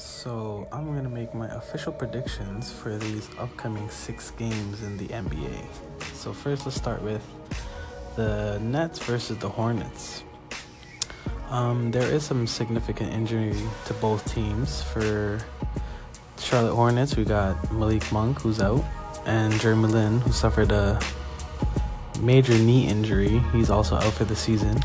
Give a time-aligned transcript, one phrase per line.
[0.00, 5.08] So, I'm going to make my official predictions for these upcoming six games in the
[5.08, 5.62] NBA.
[6.14, 7.22] So, first, let's start with
[8.16, 10.24] the Nets versus the Hornets.
[11.50, 13.54] Um, there is some significant injury
[13.84, 14.80] to both teams.
[14.80, 15.38] For
[16.38, 18.82] Charlotte Hornets, we got Malik Monk, who's out,
[19.26, 20.98] and Jeremy Lin, who suffered a
[22.20, 23.42] major knee injury.
[23.52, 24.80] He's also out for the season.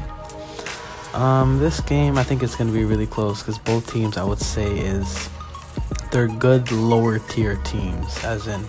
[1.15, 4.23] Um, this game, I think it's going to be really close because both teams, I
[4.25, 5.29] would say, is
[6.11, 8.21] they're good lower tier teams.
[8.25, 8.65] As in,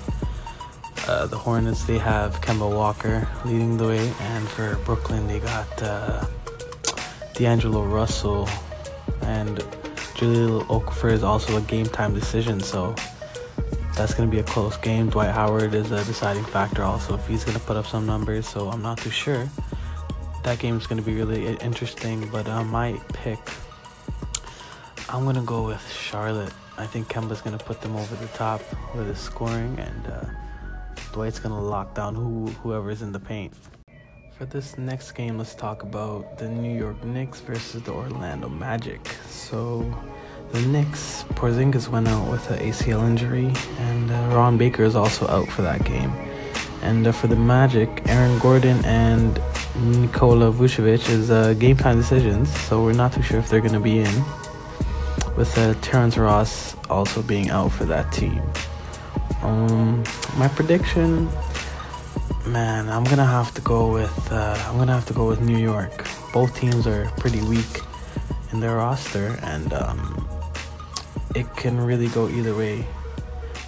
[1.09, 5.83] uh, the Hornets, they have Kemba Walker leading the way, and for Brooklyn, they got
[5.83, 6.25] uh,
[7.35, 8.49] D'Angelo Russell,
[9.23, 9.59] and
[10.15, 12.61] Jahlil Okafor is also a game time decision.
[12.61, 12.95] So
[13.97, 15.11] that's going to be a close game.
[15.11, 18.47] Dwight Howard is a deciding factor also if he's going to put up some numbers.
[18.47, 19.51] So I'm not too sure
[20.47, 22.29] that game is going to be really interesting.
[22.31, 23.41] But I might pick.
[25.09, 26.53] I'm going to go with Charlotte.
[26.79, 28.63] I think Kemba's going to put them over the top
[28.95, 30.25] with his scoring, and uh,
[31.13, 33.55] Dwight's going to lock down who whoever's in the paint.
[34.39, 39.01] For this next game, let's talk about the New York Knicks versus the Orlando Magic.
[39.29, 39.83] So,
[40.53, 45.27] the Knicks, Porzingis went out with an ACL injury, and uh, Ron Baker is also
[45.27, 46.13] out for that game.
[46.83, 49.41] And uh, for the Magic, Aaron Gordon and
[49.85, 53.73] Nikola Vucevic is uh, game time decisions, so we're not too sure if they're going
[53.75, 54.25] to be in.
[55.37, 58.41] With uh, Terrence Ross also being out for that team.
[59.43, 60.03] Um,
[60.39, 61.29] my prediction,
[62.47, 65.59] man, I'm gonna have to go with uh, I'm gonna have to go with New
[65.59, 66.07] York.
[66.33, 67.81] Both teams are pretty weak
[68.53, 70.27] in their roster, and um,
[71.35, 72.87] it can really go either way.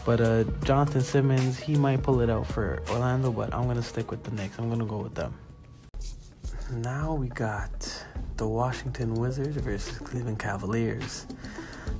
[0.06, 4.10] But uh, Jonathan Simmons, he might pull it out for Orlando, but I'm gonna stick
[4.10, 4.58] with the Knicks.
[4.58, 5.34] I'm gonna go with them.
[6.72, 8.04] Now we got
[8.36, 11.26] the Washington Wizards versus Cleveland Cavaliers.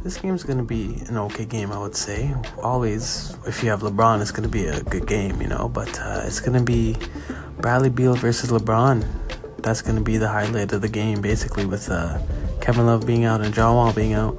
[0.05, 2.35] This game's gonna be an okay game, I would say.
[2.63, 5.71] Always, if you have LeBron, it's gonna be a good game, you know.
[5.71, 6.97] But uh, it's gonna be
[7.57, 9.07] Bradley Beal versus LeBron.
[9.63, 12.19] That's gonna be the highlight of the game, basically, with uh,
[12.61, 14.37] Kevin Love being out and John Wall being out.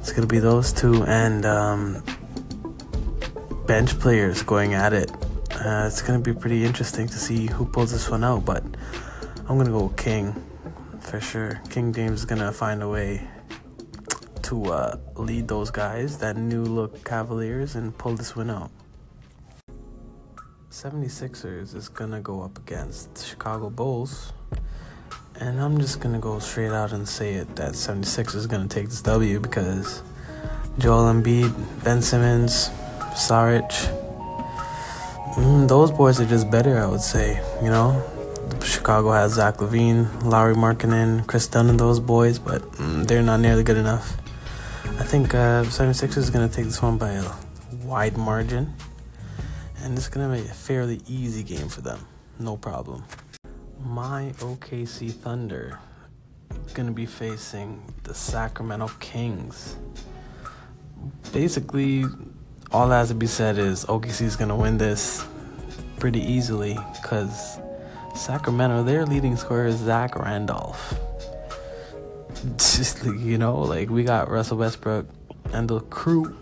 [0.00, 2.02] It's gonna be those two and um,
[3.66, 5.12] bench players going at it.
[5.52, 8.64] Uh, it's gonna be pretty interesting to see who pulls this one out, but
[9.48, 10.34] I'm gonna go King
[10.98, 11.60] for sure.
[11.70, 13.22] King James is gonna find a way
[14.42, 18.72] to uh, lead those guys, that new look Cavaliers, and pull this win out.
[20.70, 24.32] 76ers is gonna go up against Chicago Bulls.
[25.38, 28.88] And I'm just gonna go straight out and say it that 76 is gonna take
[28.88, 30.02] this W because
[30.78, 31.54] Joel Embiid,
[31.84, 32.70] Ben Simmons,
[33.14, 33.70] Saric,
[35.36, 37.40] mm, those boys are just better, I would say.
[37.62, 38.02] You know,
[38.62, 43.40] Chicago has Zach LaVine, Lauri Markkanen, Kris Dunn, and those boys, but mm, they're not
[43.40, 44.16] nearly good enough.
[44.84, 47.30] I think uh, 76ers is going to take this one by a
[47.84, 48.74] wide margin.
[49.82, 52.06] And it's going to be a fairly easy game for them.
[52.38, 53.04] No problem.
[53.84, 55.78] My OKC Thunder
[56.76, 59.76] going to be facing the Sacramento Kings.
[61.32, 62.04] Basically,
[62.70, 65.24] all that has to be said is OKC is going to win this
[65.98, 67.58] pretty easily because
[68.16, 70.94] Sacramento, their leading scorer is Zach Randolph
[72.56, 75.06] just you know, like we got Russell Westbrook
[75.52, 76.36] and the crew,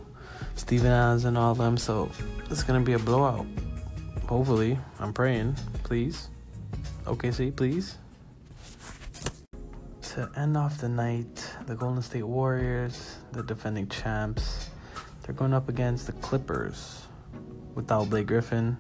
[0.57, 1.77] Steven Adams and all of them.
[1.77, 2.11] So
[2.51, 3.47] it's gonna be a blowout.
[4.27, 5.57] Hopefully, I'm praying.
[5.83, 6.29] Please,
[7.05, 7.99] OKC, please.
[10.15, 14.71] To end off the night, the Golden State Warriors, the defending champs,
[15.23, 17.07] they're going up against the Clippers
[17.75, 18.77] without Blake Griffin,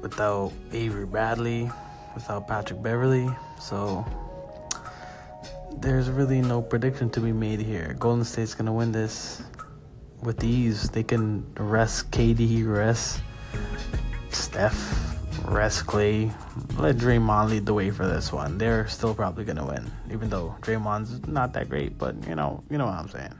[0.00, 1.70] without Avery Bradley,
[2.14, 3.28] without Patrick Beverley.
[3.60, 4.04] So
[5.76, 7.96] there's really no prediction to be made here.
[7.98, 9.42] Golden State's gonna win this
[10.22, 10.88] with ease.
[10.90, 13.20] They can rest KD, rest
[14.30, 15.16] Steph,
[15.46, 16.30] rest Clay.
[16.76, 18.58] Let Draymond lead the way for this one.
[18.58, 21.98] They're still probably gonna win, even though Draymond's not that great.
[21.98, 23.34] But you know, you know what I'm saying.